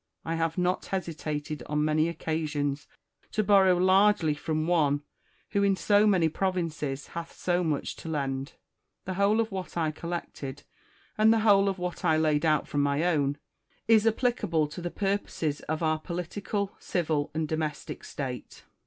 I 0.25 0.33
have 0.33 0.57
not 0.57 0.87
hesitated, 0.87 1.61
on 1.67 1.85
many 1.85 2.09
occasions, 2.09 2.87
to 3.33 3.43
borrow 3.43 3.77
largely 3.77 4.33
from 4.33 4.65
one 4.65 5.03
who, 5.51 5.61
in 5.61 5.75
so 5.75 6.07
many 6.07 6.27
provinces, 6.27 7.09
hath 7.09 7.33
so 7.37 7.63
much 7.63 7.95
to 7.97 8.09
lend. 8.09 8.53
The 9.05 9.13
whole 9.13 9.39
of 9.39 9.51
what 9.51 9.77
I 9.77 9.91
collected, 9.91 10.63
and 11.19 11.31
the 11.31 11.41
whole 11.41 11.69
of 11.69 11.77
what 11.77 12.03
I 12.03 12.17
laid 12.17 12.47
out 12.47 12.67
from 12.67 12.81
my 12.81 13.03
own, 13.03 13.37
is 13.87 14.07
applicable 14.07 14.67
to 14.69 14.81
the 14.81 14.89
purposes 14.89 15.59
of 15.69 15.83
our 15.83 15.99
political, 15.99 16.73
civil, 16.79 17.29
and 17.35 17.47
domestic 17.47 18.03
state. 18.03 18.63